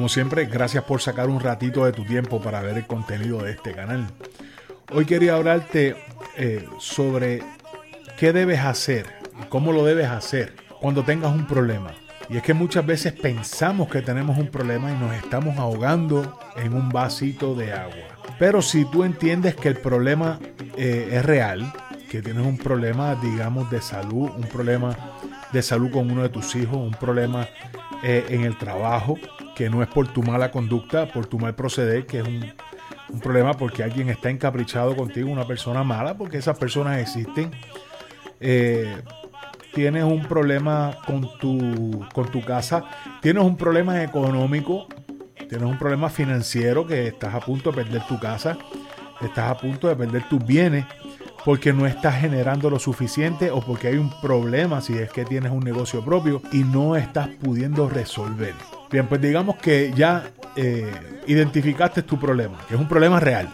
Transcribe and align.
Como 0.00 0.08
siempre, 0.08 0.46
gracias 0.46 0.84
por 0.84 1.02
sacar 1.02 1.28
un 1.28 1.40
ratito 1.40 1.84
de 1.84 1.92
tu 1.92 2.06
tiempo 2.06 2.40
para 2.40 2.62
ver 2.62 2.78
el 2.78 2.86
contenido 2.86 3.42
de 3.42 3.50
este 3.50 3.74
canal. 3.74 4.06
Hoy 4.90 5.04
quería 5.04 5.34
hablarte 5.34 5.94
eh, 6.38 6.66
sobre 6.78 7.42
qué 8.18 8.32
debes 8.32 8.60
hacer 8.60 9.04
y 9.38 9.44
cómo 9.50 9.72
lo 9.72 9.84
debes 9.84 10.06
hacer 10.06 10.54
cuando 10.80 11.04
tengas 11.04 11.34
un 11.34 11.46
problema. 11.46 11.90
Y 12.30 12.38
es 12.38 12.42
que 12.42 12.54
muchas 12.54 12.86
veces 12.86 13.12
pensamos 13.12 13.90
que 13.90 14.00
tenemos 14.00 14.38
un 14.38 14.46
problema 14.46 14.90
y 14.90 14.94
nos 14.94 15.12
estamos 15.12 15.58
ahogando 15.58 16.40
en 16.56 16.72
un 16.72 16.88
vasito 16.88 17.54
de 17.54 17.74
agua. 17.74 18.16
Pero 18.38 18.62
si 18.62 18.86
tú 18.86 19.04
entiendes 19.04 19.54
que 19.54 19.68
el 19.68 19.76
problema 19.76 20.38
eh, 20.78 21.10
es 21.12 21.26
real, 21.26 21.74
que 22.10 22.22
tienes 22.22 22.46
un 22.46 22.56
problema, 22.56 23.16
digamos, 23.16 23.70
de 23.70 23.82
salud, 23.82 24.30
un 24.34 24.48
problema 24.48 24.96
de 25.52 25.60
salud 25.60 25.90
con 25.90 26.10
uno 26.10 26.22
de 26.22 26.30
tus 26.30 26.56
hijos, 26.56 26.78
un 26.78 26.92
problema 26.92 27.46
eh, 28.02 28.24
en 28.30 28.44
el 28.44 28.56
trabajo, 28.56 29.18
que 29.60 29.68
no 29.68 29.82
es 29.82 29.88
por 29.88 30.08
tu 30.08 30.22
mala 30.22 30.50
conducta, 30.50 31.04
por 31.12 31.26
tu 31.26 31.38
mal 31.38 31.54
proceder, 31.54 32.06
que 32.06 32.20
es 32.20 32.26
un, 32.26 32.50
problema 33.20 33.52
porque 33.52 33.82
alguien 33.82 34.08
está 34.08 34.30
encaprichado 34.30 34.96
contigo, 34.96 35.30
una 35.30 35.46
persona 35.46 35.84
mala, 35.84 36.16
porque 36.16 36.38
esas 36.38 36.56
personas 36.56 36.98
existen. 36.98 37.50
Eh, 38.40 39.02
tienes 39.74 40.04
un 40.04 40.22
problema 40.22 40.96
con 41.04 41.28
tu, 41.38 42.06
con 42.14 42.30
tu 42.30 42.40
casa, 42.40 42.84
tienes 43.20 43.44
un 43.44 43.58
problema 43.58 44.02
económico, 44.02 44.86
tienes 45.36 45.68
un 45.68 45.76
problema 45.76 46.08
financiero 46.08 46.86
que 46.86 47.08
estás 47.08 47.34
a 47.34 47.40
punto 47.40 47.70
de 47.70 47.84
perder 47.84 48.06
tu 48.06 48.18
casa, 48.18 48.56
estás 49.20 49.50
a 49.50 49.58
punto 49.58 49.88
de 49.88 49.96
perder 49.96 50.26
tus 50.26 50.42
bienes 50.42 50.86
porque 51.44 51.74
no 51.74 51.84
estás 51.84 52.18
generando 52.18 52.70
lo 52.70 52.78
suficiente 52.78 53.50
o 53.50 53.60
porque 53.60 53.88
hay 53.88 53.98
un 53.98 54.10
problema 54.22 54.80
si 54.80 54.96
es 54.96 55.12
que 55.12 55.26
tienes 55.26 55.52
un 55.52 55.60
negocio 55.60 56.02
propio 56.02 56.40
y 56.50 56.60
no 56.60 56.96
estás 56.96 57.28
pudiendo 57.28 57.90
resolver. 57.90 58.54
Bien, 58.90 59.06
pues 59.06 59.20
digamos 59.20 59.56
que 59.56 59.92
ya 59.94 60.32
eh, 60.56 60.90
identificaste 61.26 62.02
tu 62.02 62.18
problema, 62.18 62.58
que 62.68 62.74
es 62.74 62.80
un 62.80 62.88
problema 62.88 63.20
real. 63.20 63.48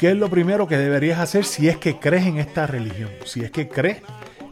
¿Qué 0.00 0.10
es 0.10 0.16
lo 0.16 0.28
primero 0.28 0.66
que 0.66 0.76
deberías 0.76 1.20
hacer 1.20 1.44
si 1.44 1.68
es 1.68 1.76
que 1.76 1.98
crees 1.98 2.26
en 2.26 2.38
esta 2.38 2.66
religión? 2.66 3.10
Si 3.24 3.42
es 3.42 3.52
que 3.52 3.68
crees 3.68 3.98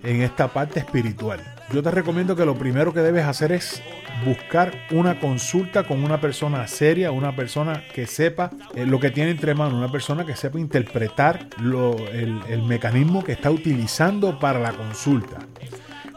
en 0.05 0.23
esta 0.23 0.49
parte 0.49 0.79
espiritual. 0.79 1.41
Yo 1.73 1.83
te 1.83 1.91
recomiendo 1.91 2.37
que 2.37 2.45
lo 2.45 2.55
primero 2.55 2.95
que 2.95 3.01
debes 3.01 3.25
hacer 3.25 3.51
es 3.51 3.83
buscar 4.25 4.73
una 4.93 5.19
consulta 5.19 5.85
con 5.85 6.05
una 6.05 6.21
persona 6.21 6.67
seria, 6.69 7.11
una 7.11 7.35
persona 7.35 7.83
que 7.93 8.07
sepa 8.07 8.51
eh, 8.75 8.87
lo 8.87 9.01
que 9.01 9.11
tiene 9.11 9.33
entre 9.33 9.55
manos, 9.55 9.75
una 9.75 9.91
persona 9.91 10.25
que 10.25 10.37
sepa 10.37 10.61
interpretar 10.61 11.49
el, 11.59 12.41
el 12.49 12.63
mecanismo 12.63 13.25
que 13.25 13.33
está 13.33 13.51
utilizando 13.51 14.39
para 14.39 14.61
la 14.61 14.73
consulta. 14.73 15.39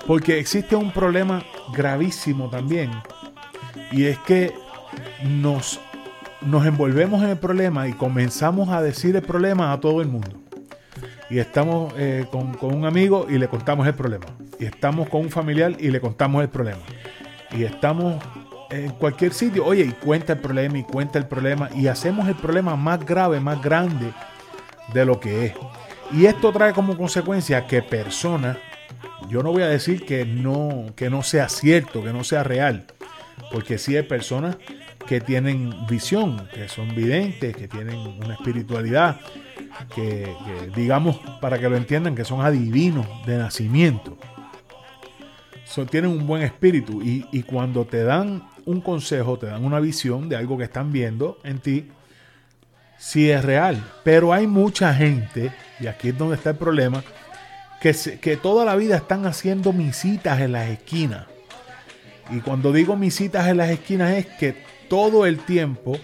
Porque 0.06 0.38
existe 0.38 0.76
un 0.76 0.92
problema 0.92 1.44
gravísimo 1.74 2.50
también 2.50 2.92
y 3.92 4.06
es 4.06 4.18
que 4.20 4.54
nos, 5.24 5.80
nos 6.42 6.66
envolvemos 6.66 7.22
en 7.24 7.30
el 7.30 7.38
problema 7.38 7.88
y 7.88 7.94
comenzamos 7.94 8.70
a 8.70 8.82
decir 8.82 9.16
el 9.16 9.22
problema 9.22 9.74
a 9.74 9.80
todo 9.80 10.02
el 10.02 10.08
mundo. 10.08 10.42
Y 11.30 11.40
estamos 11.40 11.94
eh, 11.98 12.26
con, 12.30 12.58
un 12.62 12.86
amigo 12.86 13.26
y 13.30 13.38
le 13.38 13.48
contamos 13.48 13.88
el 13.88 13.94
problema. 13.94 14.26
Y 14.60 14.66
estamos 14.66 15.08
con 15.08 15.22
un 15.22 15.30
familiar 15.30 15.76
y 15.80 15.90
le 15.90 16.02
contamos 16.02 16.42
el 16.42 16.50
problema. 16.50 16.82
Y 17.52 17.64
estamos 17.64 18.22
en 18.70 18.92
cualquier 18.92 19.34
sitio, 19.34 19.66
oye, 19.66 19.84
y 19.84 19.92
cuenta 19.92 20.34
el 20.34 20.40
problema 20.40 20.78
y 20.78 20.84
cuenta 20.84 21.20
el 21.20 21.28
problema. 21.28 21.70
Y 21.74 21.88
hacemos 21.88 22.28
el 22.28 22.36
problema 22.36 22.76
más 22.76 23.06
grave, 23.06 23.40
más 23.40 23.62
grande 23.62 24.12
de 24.94 25.06
lo 25.06 25.20
que 25.20 25.46
es. 25.46 25.54
Y 26.12 26.26
esto 26.26 26.52
trae 26.52 26.74
como 26.74 26.98
consecuencia 26.98 27.66
que 27.66 27.82
personas, 27.82 28.58
yo 29.30 29.42
no 29.42 29.54
voy 29.54 29.64
a 29.64 29.68
decir 29.68 30.06
que 30.06 30.26
no, 30.26 30.88
que 30.98 31.10
no 31.10 31.24
sea 31.24 31.48
cierto, 31.48 32.04
que 32.04 32.12
no 32.12 32.26
sea 32.26 32.44
real, 32.44 32.88
porque 33.52 33.78
sí 33.78 33.96
hay 33.96 34.04
personas 34.04 34.58
que 35.08 35.20
tienen 35.20 35.74
visión, 35.88 36.48
que 36.54 36.68
son 36.70 36.96
videntes, 36.96 37.56
que 37.56 37.68
tienen 37.68 37.98
una 37.98 38.34
espiritualidad, 38.34 39.20
que, 39.94 40.34
digamos, 40.76 41.20
para 41.42 41.60
que 41.60 41.70
lo 41.70 41.76
entiendan, 41.76 42.16
que 42.16 42.24
son 42.24 42.42
adivinos 42.42 43.06
de 43.26 43.38
nacimiento. 43.38 44.18
tienen 45.90 46.12
un 46.12 46.28
buen 46.28 46.44
espíritu 46.44 47.02
y, 47.02 47.26
y 47.32 47.44
cuando 47.44 47.86
te 47.86 48.04
dan 48.04 48.44
un 48.66 48.82
consejo, 48.82 49.38
te 49.38 49.48
dan 49.48 49.66
una 49.66 49.80
visión 49.80 50.30
de 50.30 50.36
algo 50.36 50.58
que 50.58 50.66
están 50.66 50.92
viendo 50.92 51.40
en 51.44 51.60
ti, 51.60 51.90
sí 52.98 53.30
es 53.30 53.44
real. 53.44 53.84
Pero 54.04 54.34
hay 54.34 54.48
mucha 54.48 54.94
gente, 54.94 55.52
y 55.80 55.88
aquí 55.88 56.10
es 56.10 56.18
donde 56.18 56.36
está 56.36 56.52
el 56.52 56.58
problema, 56.58 57.04
que, 57.82 57.94
que 58.22 58.38
toda 58.38 58.64
la 58.64 58.76
vida 58.76 58.96
están 58.96 59.26
haciendo 59.26 59.74
misitas 59.74 60.40
en 60.40 60.52
las 60.52 60.70
esquinas 60.70 61.31
y 62.32 62.40
cuando 62.40 62.72
digo 62.72 62.96
mis 62.96 63.16
citas 63.16 63.48
en 63.48 63.58
las 63.58 63.70
esquinas 63.70 64.12
es 64.14 64.26
que 64.26 64.56
todo 64.88 65.26
el 65.26 65.40
tiempo 65.40 65.98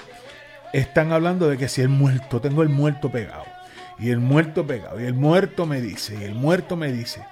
están 0.74 1.12
hablando 1.12 1.48
de 1.48 1.58
que 1.58 1.68
si 1.68 1.82
el 1.82 1.90
muerto, 1.90 2.42
tengo 2.42 2.64
el 2.64 2.70
muerto 2.70 3.10
pegado. 3.10 3.46
Y 4.00 4.12
el 4.12 4.20
muerto 4.20 4.68
pegado. 4.68 5.02
Y 5.02 5.06
el 5.06 5.14
muerto 5.14 5.66
me 5.66 5.82
dice. 5.82 6.18
Y 6.20 6.24
el 6.24 6.36
muerto 6.36 6.76
me 6.76 6.92
dice. 6.92 7.26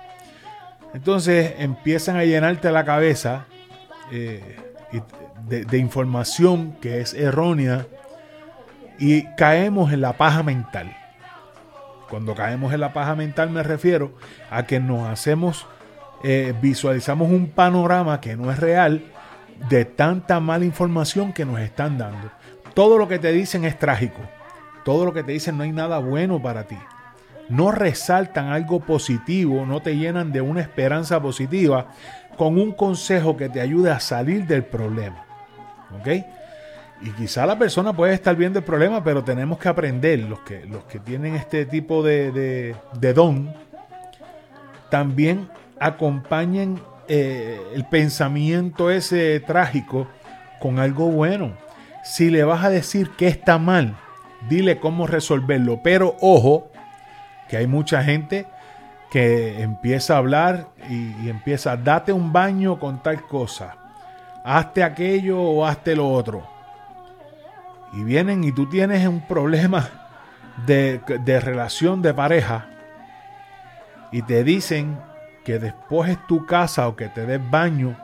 Entonces 0.94 1.54
empiezan 1.60 2.16
a 2.18 2.24
llenarte 2.24 2.72
la 2.72 2.86
cabeza 2.86 3.46
eh, 4.12 4.58
de, 5.48 5.78
información 5.78 6.74
que 6.82 7.02
es 7.02 7.14
errónea. 7.14 7.86
Y 8.98 9.24
caemos 9.36 9.92
en 9.92 10.02
la 10.02 10.14
paja 10.14 10.42
mental. 10.42 10.96
Cuando 12.10 12.34
caemos 12.34 12.74
en 12.74 12.80
la 12.80 12.94
paja 12.94 13.16
mental 13.16 13.50
me 13.50 13.62
refiero 13.62 14.14
a 14.50 14.66
que 14.66 14.80
nos 14.80 15.08
hacemos 15.10 15.68
eh, 16.28 16.56
visualizamos 16.60 17.30
un 17.30 17.50
panorama 17.50 18.20
que 18.20 18.36
no 18.36 18.52
es 18.52 18.60
real 18.60 19.04
de 19.70 19.86
tanta 19.86 20.40
mala 20.40 20.66
información 20.66 21.32
que 21.32 21.46
nos 21.46 21.60
están 21.60 22.00
dando. 22.00 22.32
Todo 22.74 22.98
lo 22.98 23.08
que 23.08 23.20
te 23.20 23.32
dicen 23.32 23.64
es 23.64 23.78
trágico. 23.78 24.22
Todo 24.84 25.06
lo 25.06 25.14
que 25.14 25.22
te 25.22 25.34
dicen 25.34 25.56
no 25.56 25.62
hay 25.62 25.72
nada 25.72 26.00
bueno 26.00 26.42
para 26.42 26.64
ti. 26.64 26.80
No 27.48 27.70
resaltan 27.70 28.48
algo 28.48 28.80
positivo, 28.80 29.68
no 29.68 29.84
te 29.84 29.98
llenan 29.98 30.32
de 30.32 30.42
una 30.42 30.62
esperanza 30.62 31.22
positiva 31.22 31.90
con 32.36 32.58
un 32.58 32.72
consejo 32.72 33.38
que 33.38 33.48
te 33.48 33.62
ayude 33.62 33.92
a 33.92 34.00
salir 34.00 34.48
del 34.48 34.64
problema. 34.64 35.24
¿Ok? 36.00 36.08
Y 37.04 37.12
quizá 37.12 37.46
la 37.46 37.60
persona 37.60 37.94
puede 37.94 38.16
estar 38.16 38.36
viendo 38.36 38.58
el 38.58 38.66
problema, 38.66 39.04
pero 39.04 39.24
tenemos 39.24 39.60
que 39.60 39.70
aprender, 39.70 40.22
los 40.22 40.40
que, 40.40 40.66
los 40.66 40.86
que 40.86 40.98
tienen 40.98 41.36
este 41.36 41.68
tipo 41.68 42.02
de, 42.02 42.32
de, 42.32 42.76
de 43.00 43.14
don, 43.14 43.54
también 44.90 45.48
acompañen 45.80 46.80
eh, 47.08 47.62
el 47.74 47.86
pensamiento 47.86 48.90
ese 48.90 49.40
trágico 49.40 50.08
con 50.60 50.80
algo 50.80 51.08
bueno. 51.12 51.54
Si 52.04 52.30
le 52.30 52.44
vas 52.44 52.64
a 52.64 52.70
decir 52.70 53.12
que 53.12 53.28
está 53.28 53.58
mal, 53.58 53.96
dile 54.50 54.80
cómo 54.80 55.08
resolverlo. 55.08 55.82
Pero 55.84 56.16
ojo, 56.22 56.72
que 57.50 57.58
hay 57.58 57.68
mucha 57.68 58.04
gente 58.04 58.48
que 59.12 59.62
empieza 59.62 60.16
a 60.16 60.18
hablar 60.18 60.68
y, 60.90 61.30
empieza, 61.30 61.78
date 61.78 62.12
un 62.12 62.34
baño 62.34 62.80
con 62.80 63.02
tal 63.02 63.22
cosa, 63.22 63.76
hazte 64.44 64.84
aquello 64.84 65.42
o 65.42 65.66
hazte 65.66 65.96
lo 65.96 66.12
otro. 66.12 66.44
Y 67.94 68.04
vienen 68.04 68.44
y 68.44 68.52
tú 68.52 68.68
tienes 68.68 69.08
un 69.08 69.22
problema 69.22 69.90
de, 70.66 71.00
de 71.24 71.40
relación 71.40 72.02
de 72.02 72.14
pareja 72.14 72.68
y 74.12 74.22
te 74.22 74.44
dicen 74.44 74.98
que 75.46 75.60
despojes 75.60 76.18
tu 76.28 76.46
casa 76.46 76.88
o 76.90 76.96
que 76.96 77.08
te 77.08 77.26
des 77.26 77.40
baño, 77.50 77.96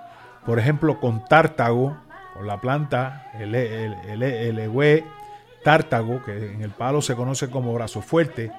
por 0.45 0.59
ejemplo, 0.59 0.99
con 0.99 1.25
tártago, 1.25 1.97
con 2.33 2.47
la 2.47 2.61
planta, 2.61 3.31
el, 3.37 3.53
el, 3.55 4.23
el, 4.23 5.03
tártago, 5.63 6.23
que 6.23 6.53
en 6.53 6.61
el 6.61 6.69
palo 6.69 7.01
se 7.01 7.15
conoce 7.15 7.49
como 7.49 7.73
brazo 7.73 8.01
fuerte, 8.01 8.51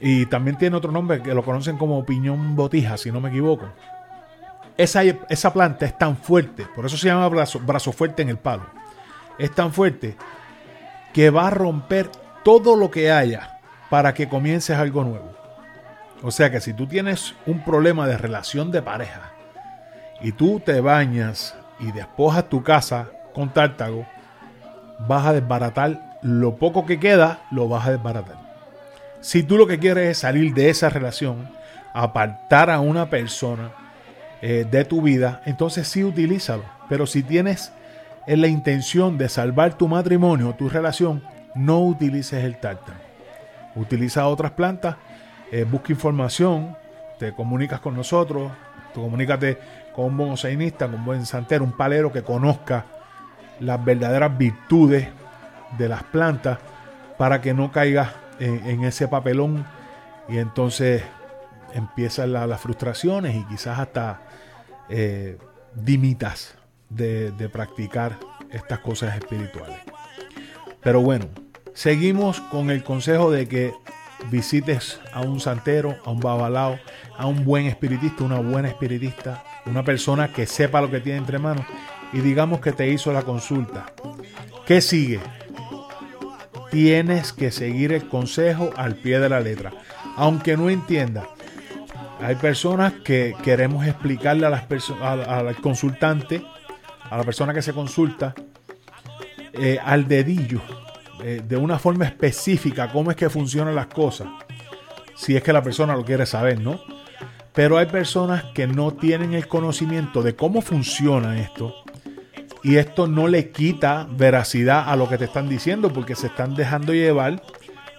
y 0.00 0.26
también 0.26 0.56
tiene 0.56 0.76
otro 0.76 0.92
nombre 0.92 1.20
que 1.22 1.34
lo 1.34 1.44
conocen 1.44 1.76
como 1.76 2.04
piñón 2.04 2.56
botija, 2.56 2.96
si 2.96 3.10
no 3.10 3.20
me 3.20 3.28
equivoco. 3.28 3.66
Esa, 4.76 5.02
esa 5.02 5.52
planta 5.52 5.86
es 5.86 5.96
tan 5.98 6.16
fuerte, 6.16 6.66
por 6.74 6.86
eso 6.86 6.96
se 6.96 7.08
llama 7.08 7.28
brazo, 7.28 7.60
brazo 7.60 7.92
fuerte 7.92 8.22
en 8.22 8.28
el 8.28 8.38
palo. 8.38 8.66
Es 9.38 9.52
tan 9.52 9.72
fuerte 9.72 10.16
que 11.12 11.30
va 11.30 11.48
a 11.48 11.50
romper 11.50 12.10
todo 12.44 12.76
lo 12.76 12.90
que 12.90 13.10
haya 13.10 13.58
para 13.88 14.14
que 14.14 14.28
comiences 14.28 14.76
algo 14.76 15.04
nuevo. 15.04 15.43
O 16.24 16.30
sea 16.30 16.50
que 16.50 16.62
si 16.62 16.72
tú 16.72 16.86
tienes 16.86 17.34
un 17.44 17.62
problema 17.62 18.08
de 18.08 18.16
relación 18.16 18.70
de 18.70 18.80
pareja 18.80 19.34
y 20.22 20.32
tú 20.32 20.58
te 20.58 20.80
bañas 20.80 21.54
y 21.78 21.92
despojas 21.92 22.48
tu 22.48 22.62
casa 22.62 23.08
con 23.34 23.52
tártago, 23.52 24.06
vas 25.06 25.26
a 25.26 25.34
desbaratar 25.34 26.18
lo 26.22 26.56
poco 26.56 26.86
que 26.86 26.98
queda, 26.98 27.40
lo 27.50 27.68
vas 27.68 27.86
a 27.86 27.90
desbaratar. 27.90 28.36
Si 29.20 29.42
tú 29.42 29.58
lo 29.58 29.66
que 29.66 29.78
quieres 29.78 30.12
es 30.12 30.18
salir 30.18 30.54
de 30.54 30.70
esa 30.70 30.88
relación, 30.88 31.46
apartar 31.92 32.70
a 32.70 32.80
una 32.80 33.10
persona 33.10 33.72
eh, 34.40 34.66
de 34.70 34.86
tu 34.86 35.02
vida, 35.02 35.42
entonces 35.44 35.86
sí 35.88 36.04
utilízalo. 36.04 36.64
Pero 36.88 37.06
si 37.06 37.22
tienes 37.22 37.70
en 38.26 38.40
la 38.40 38.48
intención 38.48 39.18
de 39.18 39.28
salvar 39.28 39.76
tu 39.76 39.88
matrimonio, 39.88 40.54
tu 40.54 40.70
relación, 40.70 41.22
no 41.54 41.80
utilices 41.80 42.44
el 42.44 42.56
tártaro. 42.56 42.98
Utiliza 43.74 44.26
otras 44.26 44.52
plantas 44.52 44.96
eh, 45.54 45.62
busca 45.62 45.92
información, 45.92 46.76
te 47.16 47.32
comunicas 47.32 47.78
con 47.78 47.94
nosotros, 47.94 48.50
tú 48.92 49.02
comunícate 49.02 49.56
con 49.94 50.06
un 50.06 50.16
buen 50.16 50.30
oceanista, 50.32 50.86
con 50.86 50.96
un 50.96 51.04
buen 51.04 51.26
santero, 51.26 51.62
un 51.62 51.70
palero 51.70 52.10
que 52.10 52.24
conozca 52.24 52.86
las 53.60 53.84
verdaderas 53.84 54.36
virtudes 54.36 55.06
de 55.78 55.88
las 55.88 56.02
plantas 56.02 56.58
para 57.18 57.40
que 57.40 57.54
no 57.54 57.70
caigas 57.70 58.10
en, 58.40 58.82
ese 58.82 59.06
papelón 59.06 59.64
y 60.28 60.38
entonces 60.38 61.04
empiezan 61.72 62.32
las 62.32 62.60
frustraciones 62.60 63.36
y 63.36 63.44
quizás 63.44 63.78
hasta 63.78 64.22
eh, 64.88 65.38
dimitas 65.72 66.56
de 66.88 67.48
practicar 67.52 68.18
estas 68.50 68.80
cosas 68.80 69.14
espirituales. 69.16 69.78
Pero 70.82 71.00
bueno, 71.00 71.26
seguimos 71.74 72.40
con 72.40 72.70
el 72.70 72.82
consejo 72.82 73.30
de 73.30 73.46
que 73.46 73.72
visites 74.30 75.00
a 75.12 75.20
un 75.20 75.40
santero, 75.40 75.96
a 76.04 76.10
un 76.10 76.20
babalao, 76.20 76.78
a 77.16 77.26
un 77.26 77.44
buen 77.44 77.66
espiritista, 77.66 78.24
una 78.24 78.40
buena 78.40 78.68
espiritista, 78.68 79.44
una 79.66 79.84
persona 79.84 80.28
que 80.28 80.46
sepa 80.46 80.80
lo 80.80 80.90
que 80.90 81.00
tiene 81.00 81.18
entre 81.18 81.38
manos 81.38 81.66
y 82.12 82.20
digamos 82.20 82.60
que 82.60 82.72
te 82.72 82.88
hizo 82.88 83.12
la 83.12 83.22
consulta. 83.22 83.86
¿Qué 84.66 84.80
sigue? 84.80 85.20
Tienes 86.70 87.32
que 87.32 87.50
seguir 87.50 87.92
el 87.92 88.08
consejo 88.08 88.70
al 88.76 88.94
pie 88.94 89.20
de 89.20 89.28
la 89.28 89.40
letra, 89.40 89.72
aunque 90.16 90.56
no 90.56 90.70
entienda. 90.70 91.28
Hay 92.20 92.36
personas 92.36 92.92
que 93.04 93.34
queremos 93.42 93.86
explicarle 93.86 94.46
a 94.46 94.50
las 94.50 94.64
al 95.02 95.56
consultante, 95.56 96.42
a 97.10 97.16
la 97.16 97.24
persona 97.24 97.52
que 97.52 97.62
se 97.62 97.72
consulta, 97.72 98.34
eh, 99.52 99.78
al 99.84 100.08
dedillo, 100.08 100.62
eh, 101.22 101.42
de 101.46 101.56
una 101.56 101.78
forma 101.78 102.04
específica, 102.04 102.90
cómo 102.90 103.10
es 103.10 103.16
que 103.16 103.30
funcionan 103.30 103.74
las 103.74 103.86
cosas. 103.86 104.28
Si 105.14 105.36
es 105.36 105.42
que 105.42 105.52
la 105.52 105.62
persona 105.62 105.94
lo 105.94 106.04
quiere 106.04 106.26
saber, 106.26 106.60
¿no? 106.60 106.80
Pero 107.52 107.78
hay 107.78 107.86
personas 107.86 108.44
que 108.52 108.66
no 108.66 108.92
tienen 108.94 109.32
el 109.32 109.46
conocimiento 109.46 110.22
de 110.22 110.34
cómo 110.34 110.60
funciona 110.60 111.38
esto 111.38 111.74
y 112.64 112.76
esto 112.76 113.06
no 113.06 113.28
le 113.28 113.50
quita 113.50 114.08
veracidad 114.10 114.88
a 114.88 114.96
lo 114.96 115.08
que 115.08 115.18
te 115.18 115.26
están 115.26 115.48
diciendo 115.48 115.92
porque 115.92 116.16
se 116.16 116.26
están 116.26 116.56
dejando 116.56 116.92
llevar 116.92 117.42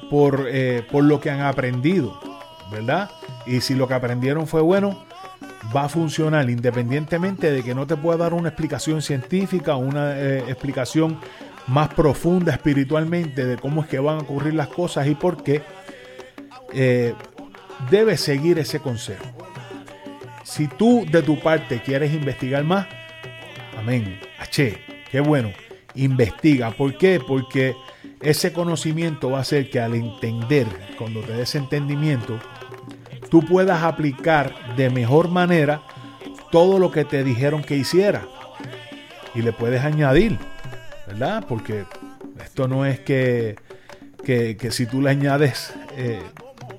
por, 0.10 0.48
eh, 0.50 0.86
por 0.92 1.04
lo 1.06 1.22
que 1.22 1.30
han 1.30 1.42
aprendido, 1.42 2.20
¿verdad? 2.72 3.10
Y 3.46 3.62
si 3.62 3.76
lo 3.76 3.88
que 3.88 3.94
aprendieron 3.94 4.48
fue 4.48 4.62
bueno, 4.62 5.06
va 5.76 5.86
a 5.86 5.90
funcionar 5.90 6.50
independientemente 6.50 7.52
de 7.52 7.64
que 7.64 7.76
no 7.76 7.88
te 7.88 7.96
pueda 7.96 8.18
dar 8.18 8.34
una 8.34 8.50
explicación 8.50 9.02
científica 9.02 9.76
una 9.76 10.18
eh, 10.18 10.40
explicación 10.48 11.20
más 11.68 11.94
profunda 11.94 12.54
espiritualmente 12.54 13.46
de 13.46 13.58
cómo 13.58 13.82
es 13.82 13.88
que 13.88 14.00
van 14.00 14.18
a 14.18 14.22
ocurrir 14.22 14.54
las 14.54 14.68
cosas 14.68 15.08
y 15.08 15.16
por 15.16 15.44
qué. 15.44 15.62
Eh, 16.74 17.14
debes 17.90 18.22
seguir 18.22 18.60
ese 18.60 18.80
consejo. 18.80 19.26
Si 20.44 20.68
tú 20.68 21.06
de 21.10 21.22
tu 21.22 21.40
parte 21.40 21.82
quieres 21.82 22.14
investigar 22.14 22.64
más, 22.64 22.88
amén, 23.78 24.20
Che, 24.56 24.78
qué 25.12 25.20
bueno. 25.20 25.52
Investiga. 25.96 26.72
¿Por 26.72 26.98
qué? 26.98 27.20
Porque 27.20 27.76
ese 28.22 28.54
conocimiento 28.54 29.32
va 29.32 29.40
a 29.40 29.42
hacer 29.42 29.70
que 29.70 29.82
al 29.82 29.96
entender, 29.96 30.66
cuando 30.98 31.20
te 31.20 31.34
des 31.34 31.56
entendimiento, 31.56 32.40
tú 33.30 33.42
puedas 33.42 33.84
aplicar 33.84 34.76
de 34.78 34.90
mejor 34.90 35.28
manera 35.28 35.82
todo 36.52 36.80
lo 36.80 36.90
que 36.90 37.04
te 37.04 37.24
dijeron 37.26 37.64
que 37.64 37.76
hiciera. 37.76 38.26
Y 39.34 39.42
le 39.42 39.52
puedes 39.52 39.84
añadir, 39.84 40.38
¿verdad? 41.08 41.46
Porque 41.48 41.86
esto 42.44 42.68
no 42.68 42.86
es 42.86 43.00
que, 43.00 43.56
que, 44.24 44.58
si 44.72 44.86
tú 44.86 45.02
le 45.02 45.12
añades 45.12 45.74
eh, 45.96 46.22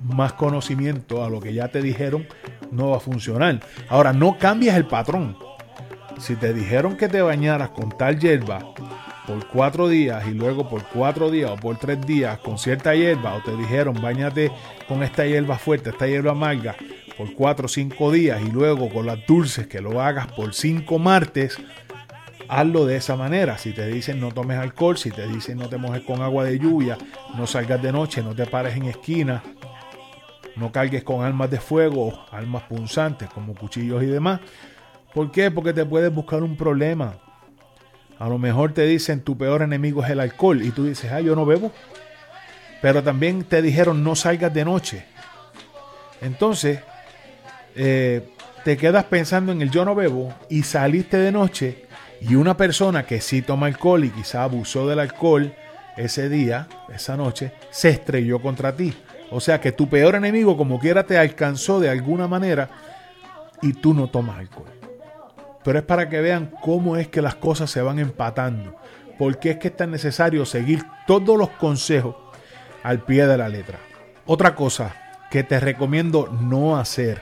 más 0.01 0.33
conocimiento 0.33 1.23
a 1.23 1.29
lo 1.29 1.39
que 1.39 1.53
ya 1.53 1.69
te 1.69 1.81
dijeron, 1.81 2.27
no 2.71 2.89
va 2.89 2.97
a 2.97 2.99
funcionar. 2.99 3.59
Ahora, 3.89 4.13
no 4.13 4.37
cambies 4.37 4.75
el 4.75 4.85
patrón. 4.85 5.37
Si 6.19 6.35
te 6.35 6.53
dijeron 6.53 6.97
que 6.97 7.07
te 7.07 7.21
bañaras 7.21 7.69
con 7.69 7.95
tal 7.95 8.19
hierba 8.19 8.59
por 9.27 9.45
cuatro 9.47 9.89
días 9.89 10.25
y 10.25 10.31
luego 10.31 10.69
por 10.69 10.83
cuatro 10.85 11.29
días 11.29 11.51
o 11.51 11.57
por 11.57 11.77
tres 11.77 11.99
días 12.07 12.39
con 12.39 12.57
cierta 12.57 12.95
hierba 12.95 13.35
o 13.35 13.41
te 13.43 13.55
dijeron 13.57 14.01
bañate 14.01 14.51
con 14.87 15.03
esta 15.03 15.25
hierba 15.25 15.57
fuerte, 15.57 15.89
esta 15.89 16.07
hierba 16.07 16.31
amarga 16.31 16.75
por 17.17 17.33
cuatro 17.33 17.65
o 17.65 17.69
cinco 17.69 18.11
días 18.11 18.41
y 18.41 18.49
luego 18.49 18.89
con 18.89 19.05
las 19.05 19.25
dulces 19.27 19.67
que 19.67 19.81
lo 19.81 20.01
hagas 20.01 20.27
por 20.27 20.53
cinco 20.53 20.97
martes, 20.97 21.57
hazlo 22.49 22.85
de 22.85 22.97
esa 22.97 23.15
manera. 23.15 23.57
Si 23.57 23.73
te 23.73 23.87
dicen 23.87 24.19
no 24.19 24.31
tomes 24.31 24.57
alcohol, 24.57 24.97
si 24.97 25.11
te 25.11 25.27
dicen 25.27 25.57
no 25.57 25.69
te 25.69 25.77
mojes 25.77 26.01
con 26.03 26.21
agua 26.21 26.43
de 26.43 26.59
lluvia, 26.59 26.97
no 27.35 27.47
salgas 27.47 27.81
de 27.81 27.91
noche, 27.91 28.21
no 28.23 28.35
te 28.35 28.45
pares 28.45 28.75
en 28.75 28.85
esquina, 28.85 29.43
no 30.55 30.71
cargues 30.71 31.03
con 31.03 31.23
armas 31.23 31.51
de 31.51 31.59
fuego, 31.59 32.25
armas 32.31 32.63
punzantes 32.63 33.29
como 33.29 33.53
cuchillos 33.55 34.03
y 34.03 34.07
demás, 34.07 34.41
¿Por 35.17 35.31
qué? 35.31 35.49
Porque 35.49 35.73
te 35.73 35.83
puedes 35.83 36.13
buscar 36.13 36.43
un 36.43 36.55
problema. 36.55 37.15
A 38.19 38.29
lo 38.29 38.37
mejor 38.37 38.73
te 38.73 38.85
dicen 38.85 39.21
tu 39.21 39.35
peor 39.35 39.63
enemigo 39.63 40.03
es 40.03 40.11
el 40.11 40.19
alcohol 40.19 40.61
y 40.61 40.69
tú 40.69 40.85
dices, 40.85 41.11
ah, 41.11 41.21
yo 41.21 41.35
no 41.35 41.43
bebo. 41.43 41.71
Pero 42.83 43.01
también 43.01 43.43
te 43.43 43.63
dijeron 43.63 44.03
no 44.03 44.15
salgas 44.15 44.53
de 44.53 44.63
noche. 44.63 45.05
Entonces, 46.21 46.81
eh, 47.75 48.29
te 48.63 48.77
quedas 48.77 49.05
pensando 49.05 49.51
en 49.51 49.63
el 49.63 49.71
yo 49.71 49.85
no 49.85 49.95
bebo 49.95 50.31
y 50.49 50.61
saliste 50.61 51.17
de 51.17 51.31
noche 51.31 51.86
y 52.21 52.35
una 52.35 52.57
persona 52.57 53.05
que 53.05 53.21
sí 53.21 53.41
toma 53.41 53.67
alcohol 53.67 54.03
y 54.03 54.09
quizá 54.09 54.43
abusó 54.43 54.87
del 54.87 54.99
alcohol 54.99 55.53
ese 55.95 56.29
día, 56.29 56.67
esa 56.93 57.17
noche, 57.17 57.53
se 57.71 57.89
estrelló 57.89 58.41
contra 58.41 58.75
ti. 58.75 58.93
O 59.31 59.39
sea 59.39 59.59
que 59.59 59.71
tu 59.71 59.89
peor 59.89 60.15
enemigo 60.15 60.55
como 60.55 60.79
quiera 60.79 61.03
te 61.03 61.17
alcanzó 61.17 61.79
de 61.79 61.89
alguna 61.89 62.27
manera 62.27 62.69
y 63.61 63.73
tú 63.73 63.93
no 63.93 64.07
tomas 64.07 64.37
alcohol 64.37 64.77
pero 65.67 65.79
es 65.79 65.85
para 65.85 66.07
que 66.07 66.21
vean 66.21 66.49
cómo 66.61 66.95
es 66.95 67.09
que 67.09 67.21
las 67.21 67.35
cosas 67.35 67.69
se 67.69 67.81
van 67.81 67.99
empatando. 67.99 68.77
Porque 69.17 69.49
es 69.49 69.57
que 69.57 69.67
es 69.67 69.75
tan 69.75 69.91
necesario 69.91 70.45
seguir 70.45 70.81
todos 71.05 71.37
los 71.37 71.49
consejos 71.49 72.15
al 72.83 73.01
pie 73.01 73.27
de 73.27 73.37
la 73.37 73.49
letra. 73.49 73.77
Otra 74.25 74.55
cosa 74.55 74.95
que 75.29 75.43
te 75.43 75.59
recomiendo 75.59 76.29
no 76.29 76.77
hacer 76.77 77.21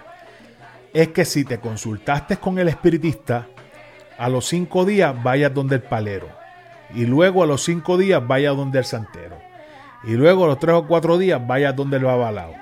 es 0.94 1.08
que 1.08 1.26
si 1.26 1.44
te 1.44 1.60
consultaste 1.60 2.38
con 2.38 2.60
el 2.60 2.68
espiritista, 2.68 3.48
a 4.18 4.30
los 4.30 4.48
cinco 4.48 4.86
días 4.86 5.22
vayas 5.24 5.54
donde 5.54 5.76
el 5.76 5.82
palero. 5.82 6.28
Y 6.94 7.06
luego 7.06 7.44
a 7.44 7.48
los 7.48 7.64
cinco 7.64 7.98
días 7.98 8.26
vayas 8.26 8.56
donde 8.56 8.80
el 8.80 8.86
santero. 8.86 9.38
Y 10.04 10.14
luego 10.14 10.46
a 10.46 10.48
los 10.48 10.60
tres 10.60 10.76
o 10.76 10.88
cuatro 10.88 11.18
días 11.18 11.46
vayas 11.46 11.76
donde 11.76 11.98
el 11.98 12.04
babalao. 12.04 12.54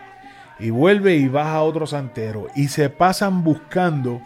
Y 0.59 0.69
vuelve 0.69 1.15
y 1.15 1.27
vas 1.27 1.47
a 1.47 1.61
otro 1.61 1.85
santero. 1.85 2.47
Y 2.55 2.69
se 2.69 2.89
pasan 2.89 3.43
buscando 3.43 4.21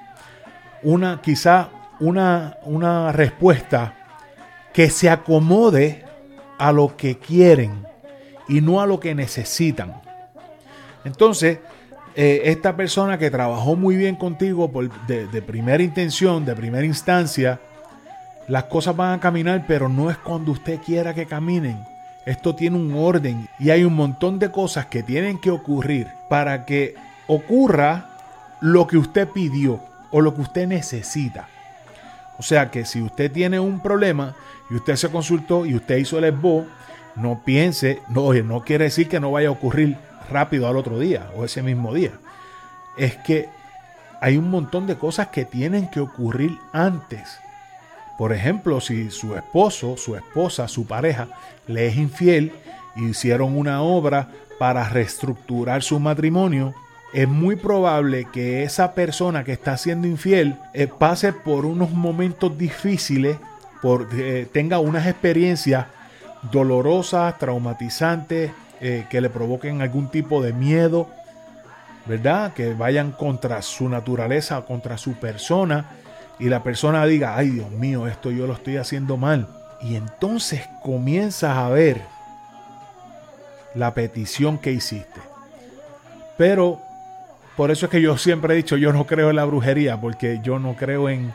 una, 0.84 1.22
quizá 1.22 1.70
una, 2.00 2.58
una 2.64 3.12
respuesta 3.12 3.94
que 4.74 4.90
se 4.90 5.10
acomode 5.10 6.06
a 6.60 6.72
lo 6.72 6.96
que 6.96 7.18
quieren 7.18 7.86
y 8.48 8.62
no 8.62 8.82
a 8.82 8.86
lo 8.88 9.00
que 9.00 9.16
necesitan. 9.16 10.02
Entonces, 11.04 11.60
eh, 12.20 12.50
esta 12.50 12.76
persona 12.76 13.20
que 13.20 13.30
trabajó 13.30 13.76
muy 13.76 13.96
bien 13.96 14.16
contigo 14.16 14.72
de, 15.06 15.28
de, 15.28 15.42
primera 15.44 15.84
intención, 15.84 16.46
de 16.46 16.56
primera 16.56 16.84
instancia, 16.84 17.60
las 18.48 18.64
cosas 18.64 18.96
van 18.96 19.14
a 19.14 19.20
caminar, 19.20 19.66
pero 19.68 19.88
no 19.88 20.10
es 20.10 20.18
cuando 20.18 20.52
usted 20.52 20.80
quiera 20.84 21.14
que 21.14 21.28
caminen. 21.28 21.78
Esto 22.26 22.56
tiene 22.56 22.76
un 22.76 22.92
orden 22.96 23.48
y 23.60 23.70
hay 23.70 23.84
un 23.84 23.94
montón 23.94 24.40
de 24.40 24.50
cosas 24.50 24.88
que 24.88 25.04
tienen 25.04 25.38
que 25.38 25.52
ocurrir 25.52 26.08
para 26.28 26.66
que 26.66 26.96
ocurra 27.28 28.10
lo 28.62 28.88
que 28.88 28.98
usted 28.98 29.28
pidió 29.28 29.80
o 30.10 30.20
lo 30.20 30.34
que 30.34 30.42
usted 30.42 30.68
necesita. 30.68 31.48
O 32.40 32.42
sea 32.42 32.72
que 32.72 32.86
si 32.86 33.00
usted 33.00 33.32
tiene 33.32 33.60
un 33.60 33.80
problema 33.80 34.34
y 34.72 34.74
usted 34.74 34.96
se 34.96 35.10
consultó 35.10 35.68
y 35.68 35.76
usted 35.76 35.98
hizo 35.98 36.18
el 36.18 36.24
esbo, 36.24 36.66
no 37.16 37.44
piense, 37.46 38.02
no, 38.10 38.34
no 38.34 38.62
quiere 38.64 38.86
decir 38.86 39.08
que 39.08 39.20
no 39.20 39.32
vaya 39.32 39.50
a 39.50 39.52
ocurrir 39.52 39.98
rápido 40.30 40.68
al 40.68 40.78
otro 40.78 41.00
día 41.00 41.30
o 41.36 41.46
ese 41.46 41.62
mismo 41.62 41.94
día. 41.94 42.12
Es 42.98 43.16
que 43.18 43.50
hay 44.22 44.38
un 44.38 44.50
montón 44.50 44.88
de 44.88 44.96
cosas 44.96 45.28
que 45.28 45.46
tienen 45.46 45.90
que 45.90 46.00
ocurrir 46.00 46.58
antes. 46.74 47.40
Por 48.18 48.34
ejemplo, 48.34 48.82
si 48.82 49.12
su 49.12 49.36
esposo, 49.36 49.96
su 49.98 50.16
esposa, 50.16 50.68
su 50.68 50.88
pareja 50.88 51.28
le 51.68 51.88
es 51.88 51.98
infiel 51.98 52.52
hicieron 52.98 53.58
una 53.58 53.82
obra 53.82 54.30
para 54.58 54.90
reestructurar 54.90 55.84
su 55.84 56.00
matrimonio, 56.00 56.74
es 57.14 57.28
muy 57.28 57.56
probable 57.56 58.28
que 58.32 58.64
esa 58.64 58.94
persona 58.94 59.44
que 59.44 59.54
está 59.54 59.78
siendo 59.78 60.08
infiel 60.08 60.58
eh, 60.74 60.88
pase 60.88 61.32
por 61.32 61.66
unos 61.66 61.92
momentos 61.92 62.58
difíciles, 62.58 63.38
por, 63.82 64.10
eh, 64.14 64.48
tenga 64.52 64.80
unas 64.80 65.08
experiencias 65.08 65.86
dolorosas, 66.52 67.38
traumatizantes, 67.38 68.52
eh, 68.82 69.06
que 69.10 69.22
le 69.22 69.30
provoquen 69.30 69.82
algún 69.82 70.10
tipo 70.10 70.42
de 70.42 70.54
miedo, 70.54 71.08
¿verdad? 72.06 72.54
Que 72.54 72.74
vayan 72.74 73.12
contra 73.12 73.62
su 73.62 73.90
naturaleza, 73.90 74.62
contra 74.62 74.98
su 74.98 75.14
persona, 75.14 75.86
y 76.40 76.50
la 76.50 76.62
persona 76.62 77.06
diga, 77.06 77.36
ay 77.36 77.50
Dios 77.50 77.72
mío, 77.72 78.08
esto 78.08 78.30
yo 78.32 78.46
lo 78.46 78.54
estoy 78.54 78.78
haciendo 78.78 79.18
mal. 79.18 79.48
Y 79.82 79.96
entonces 79.96 80.62
comienzas 80.84 81.58
a 81.58 81.70
ver 81.70 82.02
la 83.74 83.94
petición 83.94 84.58
que 84.58 84.72
hiciste. 84.72 85.20
Pero 86.38 86.80
por 87.56 87.72
eso 87.72 87.88
es 87.88 87.92
que 87.92 88.02
yo 88.02 88.18
siempre 88.18 88.54
he 88.54 88.58
dicho, 88.58 88.78
yo 88.78 88.94
no 88.94 89.08
creo 89.08 89.32
en 89.32 89.36
la 89.36 89.46
brujería, 89.46 90.00
porque 90.00 90.40
yo 90.44 90.60
no 90.60 90.76
creo 90.76 91.10
en, 91.10 91.34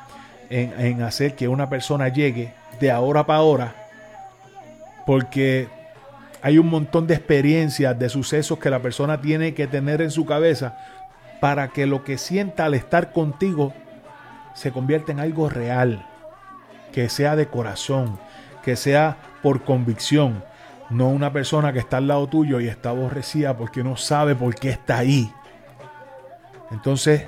en, 0.48 0.72
en 0.78 1.02
hacer 1.02 1.34
que 1.34 1.48
una 1.48 1.68
persona 1.68 2.08
llegue 2.08 2.52
de 2.78 2.90
ahora 2.92 3.26
para 3.26 3.40
ahora, 3.40 3.74
porque 5.04 5.68
hay 6.42 6.58
un 6.58 6.68
montón 6.68 7.06
de 7.06 7.14
experiencias, 7.14 7.96
de 7.96 8.08
sucesos 8.08 8.58
que 8.58 8.68
la 8.68 8.82
persona 8.82 9.20
tiene 9.20 9.54
que 9.54 9.68
tener 9.68 10.02
en 10.02 10.10
su 10.10 10.26
cabeza 10.26 10.76
para 11.40 11.68
que 11.68 11.86
lo 11.86 12.02
que 12.02 12.18
sienta 12.18 12.64
al 12.64 12.74
estar 12.74 13.12
contigo 13.12 13.72
se 14.54 14.72
convierta 14.72 15.12
en 15.12 15.20
algo 15.20 15.48
real, 15.48 16.04
que 16.92 17.08
sea 17.08 17.36
de 17.36 17.46
corazón, 17.46 18.18
que 18.64 18.74
sea 18.74 19.16
por 19.40 19.62
convicción, 19.62 20.44
no 20.90 21.08
una 21.08 21.32
persona 21.32 21.72
que 21.72 21.78
está 21.78 21.98
al 21.98 22.08
lado 22.08 22.26
tuyo 22.26 22.60
y 22.60 22.66
está 22.66 22.90
aborrecida 22.90 23.56
porque 23.56 23.84
no 23.84 23.96
sabe 23.96 24.34
por 24.34 24.54
qué 24.56 24.70
está 24.70 24.98
ahí. 24.98 25.32
Entonces, 26.72 27.24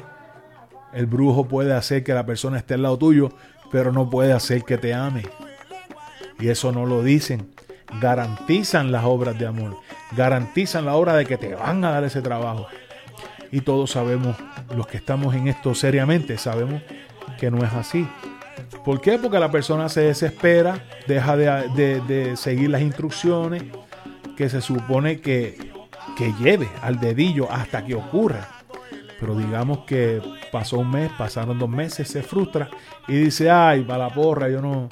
el 0.93 1.07
brujo 1.07 1.47
puede 1.47 1.73
hacer 1.73 2.03
que 2.03 2.15
la 2.15 2.27
persona 2.27 2.59
esté 2.59 2.75
al 2.75 2.83
lado 2.83 2.99
tuyo, 2.99 3.31
pero 3.71 3.93
no 3.93 4.11
puede 4.11 4.33
hacer 4.33 4.65
que 4.65 4.77
te 4.77 4.93
ame. 4.93 5.23
Y 6.41 6.49
eso 6.49 6.73
no 6.73 6.85
lo 6.85 7.03
dicen 7.03 7.54
garantizan 8.01 8.93
las 8.93 9.05
obras 9.05 9.39
de 9.39 9.47
amor, 9.47 9.79
garantizan 10.17 10.85
la 10.85 10.95
obra 10.95 11.15
de 11.15 11.27
que 11.27 11.37
te 11.37 11.55
van 11.55 11.85
a 11.85 11.91
dar 11.91 12.05
ese 12.05 12.23
trabajo. 12.23 12.67
Y 13.51 13.61
todos 13.61 13.93
sabemos, 13.93 14.37
los 14.75 14.87
que 14.87 14.97
estamos 14.97 15.35
en 15.35 15.49
esto 15.49 15.75
seriamente, 15.75 16.39
sabemos 16.39 16.83
que 17.39 17.51
no 17.51 17.65
es 17.65 17.73
así. 17.73 18.09
¿Por 18.85 19.01
qué? 19.01 19.19
Porque 19.19 19.39
la 19.39 19.51
persona 19.51 19.89
se 19.89 20.03
desespera, 20.03 20.79
deja 21.07 21.37
de, 21.37 22.33
seguir 22.37 22.71
las 22.71 22.83
instrucciones 22.83 23.63
que 24.37 24.49
se 24.49 24.61
supone 24.61 25.21
que, 25.21 25.73
que 26.17 26.33
lleve 26.41 26.69
al 26.83 26.99
dedillo 26.99 27.51
hasta 27.51 27.85
que 27.85 27.95
ocurra. 27.95 28.49
Pero 29.21 29.37
digamos 29.37 29.81
que 29.87 30.21
pasó 30.51 30.79
un 30.79 30.91
mes, 30.91 31.11
pasaron 31.17 31.59
dos 31.59 31.69
meses, 31.69 32.09
se 32.09 32.23
frustra 32.23 32.69
y 33.07 33.15
dice, 33.15 33.51
ay, 33.51 33.83
para 33.83 34.09
la 34.09 34.15
porra, 34.15 34.49
yo 34.49 34.61
no, 34.61 34.89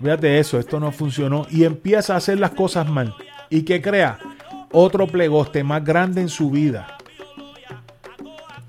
Fíjate 0.00 0.38
eso, 0.38 0.58
esto 0.58 0.80
no 0.80 0.92
funcionó. 0.92 1.46
Y 1.50 1.64
empieza 1.64 2.14
a 2.14 2.16
hacer 2.16 2.40
las 2.40 2.52
cosas 2.52 2.88
mal. 2.88 3.14
Y 3.50 3.62
que 3.62 3.82
crea 3.82 4.18
otro 4.72 5.06
plegoste 5.06 5.62
más 5.62 5.84
grande 5.84 6.20
en 6.20 6.28
su 6.28 6.50
vida. 6.50 6.96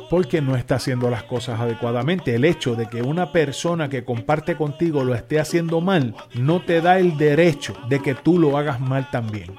Porque 0.10 0.42
no 0.42 0.58
está 0.58 0.76
haciendo 0.76 1.10
las 1.10 1.24
cosas 1.24 1.60
adecuadamente. 1.60 2.36
El 2.36 2.44
hecho 2.44 2.76
de 2.76 2.88
que 2.88 3.02
una 3.02 3.32
persona 3.32 3.88
que 3.88 4.04
comparte 4.04 4.58
contigo 4.58 5.06
lo 5.06 5.16
esté 5.16 5.40
haciendo 5.40 5.80
mal 5.80 6.16
no 6.36 6.62
te 6.62 6.82
da 6.82 7.00
el 7.00 7.18
derecho 7.18 7.76
de 7.88 8.02
que 8.02 8.14
tú 8.14 8.38
lo 8.38 8.58
hagas 8.58 8.82
mal 8.82 9.10
también. 9.10 9.56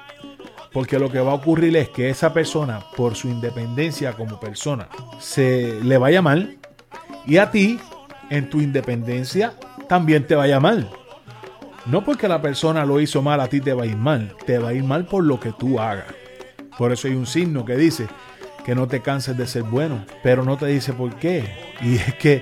Porque 0.71 0.99
lo 0.99 1.09
que 1.09 1.19
va 1.19 1.31
a 1.31 1.35
ocurrir 1.35 1.75
es 1.77 1.89
que 1.89 2.09
esa 2.09 2.33
persona, 2.33 2.81
por 2.95 3.15
su 3.15 3.29
independencia 3.29 4.13
como 4.13 4.39
persona, 4.39 4.89
se 5.19 5.79
le 5.83 5.97
vaya 5.97 6.21
mal. 6.21 6.57
Y 7.25 7.37
a 7.37 7.49
ti, 7.49 7.79
en 8.29 8.49
tu 8.49 8.59
independencia, 8.59 9.53
también 9.87 10.27
te 10.27 10.35
vaya 10.35 10.59
mal. 10.59 10.89
No 11.85 12.03
porque 12.03 12.29
la 12.29 12.41
persona 12.41 12.85
lo 12.85 13.01
hizo 13.01 13.21
mal, 13.21 13.41
a 13.41 13.49
ti 13.49 13.59
te 13.59 13.73
va 13.73 13.83
a 13.83 13.85
ir 13.85 13.97
mal. 13.97 14.33
Te 14.45 14.57
va 14.57 14.69
a 14.69 14.73
ir 14.73 14.83
mal 14.83 15.05
por 15.05 15.23
lo 15.23 15.39
que 15.39 15.51
tú 15.51 15.79
hagas. 15.79 16.05
Por 16.77 16.91
eso 16.91 17.07
hay 17.07 17.13
un 17.13 17.25
signo 17.25 17.65
que 17.65 17.75
dice 17.75 18.07
que 18.63 18.73
no 18.73 18.87
te 18.87 19.01
canses 19.01 19.37
de 19.37 19.45
ser 19.45 19.63
bueno, 19.63 20.05
pero 20.23 20.43
no 20.45 20.55
te 20.55 20.67
dice 20.67 20.93
por 20.93 21.15
qué. 21.15 21.43
Y 21.81 21.95
es 21.97 22.15
que 22.15 22.41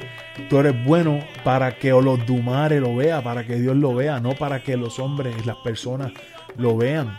tú 0.49 0.59
eres 0.59 0.85
bueno 0.85 1.19
para 1.43 1.75
que 1.77 1.89
los 1.89 2.25
Dumare 2.25 2.79
lo 2.79 2.95
vea, 2.95 3.23
para 3.23 3.45
que 3.45 3.55
Dios 3.55 3.75
lo 3.75 3.95
vea, 3.95 4.19
no 4.19 4.33
para 4.33 4.61
que 4.61 4.77
los 4.77 4.99
hombres 4.99 5.45
las 5.45 5.57
personas 5.57 6.11
lo 6.55 6.77
vean. 6.77 7.17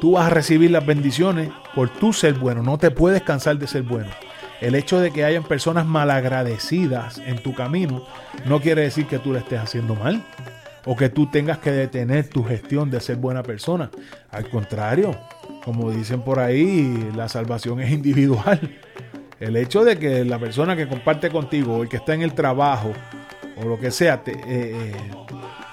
Tú 0.00 0.12
vas 0.12 0.26
a 0.26 0.30
recibir 0.30 0.70
las 0.70 0.86
bendiciones 0.86 1.50
por 1.74 1.90
tú 1.90 2.12
ser 2.12 2.34
bueno, 2.34 2.62
no 2.62 2.78
te 2.78 2.90
puedes 2.90 3.22
cansar 3.22 3.58
de 3.58 3.66
ser 3.66 3.82
bueno. 3.82 4.10
El 4.62 4.74
hecho 4.74 5.00
de 5.00 5.10
que 5.10 5.24
hayan 5.24 5.44
personas 5.44 5.84
malagradecidas 5.84 7.18
en 7.18 7.42
tu 7.42 7.54
camino 7.54 8.06
no 8.46 8.60
quiere 8.60 8.82
decir 8.82 9.06
que 9.06 9.18
tú 9.18 9.34
le 9.34 9.40
estés 9.40 9.60
haciendo 9.60 9.94
mal 9.94 10.24
o 10.86 10.96
que 10.96 11.08
tú 11.08 11.26
tengas 11.26 11.58
que 11.58 11.72
detener 11.72 12.28
tu 12.28 12.44
gestión 12.44 12.90
de 12.90 13.00
ser 13.00 13.16
buena 13.16 13.42
persona. 13.42 13.90
Al 14.30 14.48
contrario, 14.48 15.18
como 15.64 15.90
dicen 15.90 16.22
por 16.22 16.38
ahí, 16.38 17.10
la 17.14 17.28
salvación 17.28 17.80
es 17.80 17.90
individual. 17.90 18.78
El 19.40 19.56
hecho 19.56 19.84
de 19.84 19.98
que 19.98 20.24
la 20.24 20.38
persona 20.38 20.76
que 20.76 20.88
comparte 20.88 21.28
contigo 21.28 21.78
o 21.78 21.82
el 21.82 21.88
que 21.88 21.96
está 21.96 22.14
en 22.14 22.22
el 22.22 22.32
trabajo 22.32 22.92
o 23.56 23.64
lo 23.64 23.78
que 23.78 23.90
sea 23.90 24.22
te, 24.22 24.32
eh, 24.32 24.36
eh, 24.46 24.92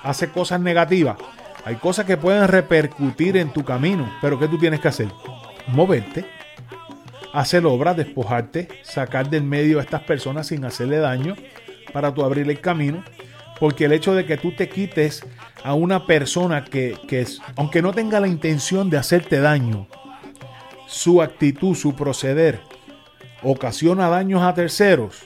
hace 0.01 0.29
cosas 0.29 0.59
negativas, 0.59 1.17
hay 1.63 1.75
cosas 1.75 2.05
que 2.05 2.17
pueden 2.17 2.47
repercutir 2.47 3.37
en 3.37 3.53
tu 3.53 3.63
camino, 3.63 4.11
pero 4.21 4.37
¿qué 4.37 4.47
tú 4.47 4.57
tienes 4.57 4.81
que 4.81 4.89
hacer? 4.89 5.07
Moverte, 5.67 6.25
hacer 7.31 7.65
obras, 7.65 7.95
despojarte, 7.95 8.67
sacar 8.81 9.29
del 9.29 9.43
medio 9.43 9.79
a 9.79 9.83
estas 9.83 10.01
personas 10.01 10.47
sin 10.47 10.65
hacerle 10.65 10.97
daño 10.97 11.35
para 11.93 12.13
tú 12.13 12.23
abrir 12.23 12.49
el 12.49 12.59
camino 12.59 13.03
porque 13.59 13.85
el 13.85 13.93
hecho 13.93 14.13
de 14.13 14.25
que 14.25 14.37
tú 14.37 14.51
te 14.51 14.69
quites 14.69 15.25
a 15.63 15.73
una 15.73 16.05
persona 16.05 16.65
que, 16.65 16.97
que 17.07 17.25
aunque 17.55 17.81
no 17.81 17.93
tenga 17.93 18.19
la 18.19 18.27
intención 18.27 18.89
de 18.89 18.97
hacerte 18.97 19.39
daño, 19.39 19.87
su 20.87 21.21
actitud, 21.21 21.75
su 21.75 21.95
proceder, 21.95 22.59
ocasiona 23.41 24.09
daños 24.09 24.41
a 24.43 24.53
terceros, 24.53 25.23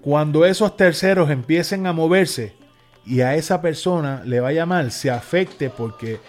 cuando 0.00 0.44
esos 0.44 0.76
terceros 0.76 1.30
empiecen 1.30 1.86
a 1.86 1.92
moverse 1.92 2.54
y 3.06 3.20
a 3.20 3.34
esa 3.34 3.60
persona 3.62 4.22
le 4.24 4.40
vaya 4.40 4.66
mal, 4.66 4.92
se 4.92 5.10
afecte 5.10 5.70
porque 5.70 6.20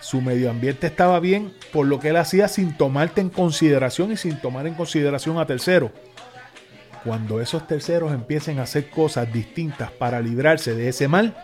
su 0.00 0.20
medio 0.20 0.50
ambiente 0.50 0.86
estaba 0.86 1.20
bien 1.20 1.54
por 1.72 1.86
lo 1.86 1.98
que 2.00 2.08
él 2.08 2.16
hacía 2.16 2.48
sin 2.48 2.76
tomarte 2.76 3.20
en 3.20 3.30
consideración 3.30 4.12
y 4.12 4.16
sin 4.16 4.40
tomar 4.40 4.66
en 4.66 4.74
consideración 4.74 5.38
a 5.38 5.46
terceros 5.46 5.92
cuando 7.04 7.40
esos 7.40 7.66
terceros 7.66 8.12
empiecen 8.12 8.58
a 8.58 8.62
hacer 8.62 8.90
cosas 8.90 9.32
distintas 9.32 9.90
para 9.90 10.20
librarse 10.20 10.74
de 10.74 10.88
ese 10.88 11.08
mal, 11.08 11.36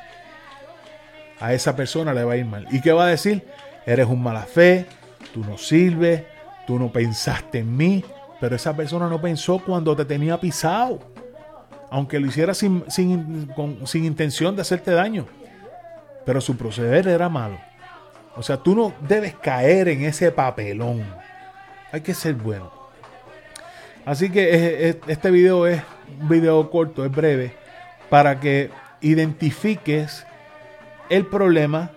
a 1.41 1.53
esa 1.53 1.77
persona 1.77 2.13
le 2.15 2.25
va 2.25 2.35
a 2.35 2.37
ir 2.37 2.45
mal. 2.45 2.67
¿Y 2.71 2.81
qué 2.81 2.93
va 2.93 3.07
a 3.07 3.09
decir? 3.09 3.47
Eres 3.87 4.07
un 4.07 4.23
mala 4.23 4.43
fe, 4.43 4.87
tú 5.33 5.45
no 5.45 5.59
sirves, 5.59 6.23
tú 6.67 6.79
no 6.79 6.93
pensaste 6.93 7.59
en 7.59 7.77
mí, 7.77 8.05
pero 8.41 8.57
esa 8.57 8.77
persona 8.77 9.09
no 9.09 9.21
pensó 9.21 9.59
cuando 9.59 9.97
te 9.97 10.05
tenía 10.05 10.39
pisado, 10.39 10.99
aunque 11.91 12.21
lo 12.21 12.27
hiciera 12.27 12.55
sin, 12.55 12.85
sin, 12.89 13.49
sin 13.85 14.05
intención 14.05 14.55
de 14.55 14.63
hacerte 14.63 14.91
daño, 14.93 15.27
pero 16.25 16.41
su 16.41 16.57
proceder 16.57 17.09
era 17.09 17.29
malo. 17.29 17.59
O 18.37 18.43
sea, 18.43 18.57
tú 18.57 18.77
no 18.77 18.93
debes 19.09 19.35
caer 19.35 19.89
en 19.89 20.05
ese 20.05 20.31
papelón. 20.31 21.05
Hay 21.91 22.03
que 22.03 22.15
ser 22.15 22.35
bueno. 22.35 22.78
Así 24.05 24.31
que 24.31 24.99
este 25.07 25.31
video 25.31 25.67
es 25.67 25.83
un 26.21 26.29
video 26.29 26.71
corto, 26.71 27.05
es 27.05 27.11
breve, 27.11 27.53
para 28.09 28.41
que 28.41 28.71
identifiques 29.01 30.27
el 31.09 31.27
problema 31.27 31.91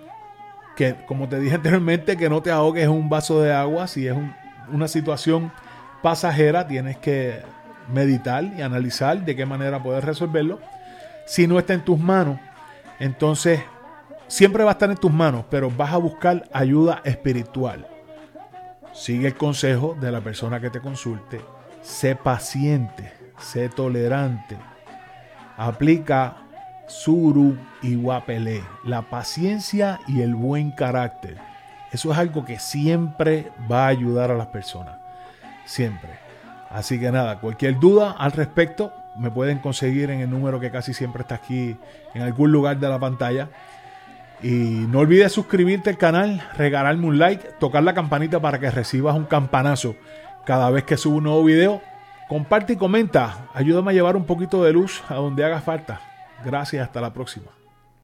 que, 0.76 0.96
como 1.08 1.28
te 1.30 1.40
dije 1.40 1.56
anteriormente, 1.56 2.18
que 2.18 2.30
no 2.30 2.42
te 2.42 2.52
ahogues 2.52 2.88
un 2.88 3.10
vaso 3.10 3.42
de 3.42 3.54
agua. 3.54 3.88
Si 3.88 4.08
es 4.08 4.16
una 4.72 4.88
situación 4.88 5.52
pasajera, 6.02 6.68
tienes 6.68 6.98
que 6.98 7.42
meditar 7.92 8.44
y 8.44 8.62
analizar 8.62 9.24
de 9.24 9.36
qué 9.36 9.46
manera 9.46 9.82
puedes 9.82 10.04
resolverlo. 10.04 10.60
Si 11.26 11.48
no 11.48 11.60
está 11.60 11.74
en 11.74 11.82
tus 11.82 12.00
manos, 12.00 12.40
entonces 13.00 13.62
siempre 14.28 14.64
va 14.64 14.72
a 14.72 14.74
estar 14.74 14.90
en 14.90 14.98
tus 14.98 15.12
manos, 15.12 15.46
pero 15.50 15.70
vas 15.70 15.94
a 15.94 15.98
buscar 15.98 16.48
ayuda 16.54 17.02
espiritual. 17.04 17.88
Sigue 18.94 19.28
el 19.28 19.36
consejo 19.36 19.96
de 20.00 20.12
la 20.12 20.22
persona 20.22 20.60
que 20.60 20.70
te 20.70 20.82
consulte 20.82 21.40
sé 21.82 22.16
paciente, 22.16 23.12
sé 23.40 23.70
tolerante. 23.70 24.58
Aplica 25.58 26.38
Suru 26.88 27.58
y 27.82 27.96
Wapele, 27.96 28.64
la 28.84 29.04
paciencia 29.04 30.00
y 30.08 30.22
el 30.22 30.36
buen 30.36 30.72
carácter. 30.72 31.38
Eso 31.92 32.12
es 32.12 32.18
algo 32.18 32.46
que 32.46 32.60
siempre 32.60 33.52
va 33.70 33.86
a 33.86 33.90
ayudar 33.90 34.32
a 34.32 34.36
las 34.36 34.48
personas. 34.48 34.96
Siempre. 35.66 36.10
Así 36.70 37.00
que 37.00 37.12
nada, 37.12 37.40
cualquier 37.40 37.80
duda 37.80 38.12
al 38.18 38.32
respecto 38.32 38.94
me 39.18 39.30
pueden 39.30 39.60
conseguir 39.60 40.10
en 40.10 40.22
el 40.22 40.30
número 40.30 40.60
que 40.60 40.72
casi 40.72 40.94
siempre 40.94 41.24
está 41.24 41.36
aquí 41.36 41.76
en 42.14 42.22
algún 42.22 42.52
lugar 42.52 42.80
de 42.80 42.88
la 42.88 43.00
pantalla. 43.00 43.50
Y 44.42 44.86
no 44.90 45.00
olvides 45.00 45.32
suscribirte 45.34 45.90
al 45.90 45.98
canal, 45.98 46.42
regalarme 46.58 47.06
un 47.06 47.20
like, 47.20 47.46
tocar 47.60 47.84
la 47.84 47.94
campanita 47.94 48.40
para 48.40 48.60
que 48.60 48.72
recibas 48.72 49.16
un 49.16 49.26
campanazo 49.26 49.96
cada 50.46 50.70
vez 50.70 50.84
que 50.84 50.98
subo 50.98 51.18
un 51.18 51.26
nuevo 51.26 51.44
video. 51.44 51.82
Comparte 52.28 52.74
y 52.74 52.76
comenta. 52.78 53.50
Ayúdame 53.54 53.92
a 53.92 53.94
llevar 53.94 54.16
un 54.16 54.26
poquito 54.26 54.64
de 54.64 54.74
luz 54.74 55.04
a 55.10 55.16
donde 55.16 55.44
haga 55.44 55.62
falta. 55.62 56.02
Gracias, 56.44 56.84
hasta 56.84 57.02
la 57.02 57.14
próxima. 57.14 57.61